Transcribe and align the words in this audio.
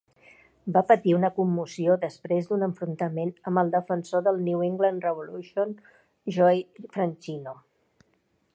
Va 0.75 0.81
patir 0.91 1.11
una 1.17 1.29
commoció 1.35 1.97
després 2.05 2.47
d'un 2.47 2.67
enfrontament 2.67 3.33
amb 3.51 3.63
el 3.63 3.69
defensor 3.75 4.25
del 4.29 4.41
New 4.47 4.63
England 4.69 5.05
Revolution, 5.09 5.77
Joey 6.39 6.65
Franchino. 6.97 7.55